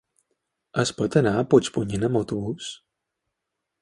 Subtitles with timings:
[0.83, 2.71] Es pot anar a Puigpunyent amb autobús?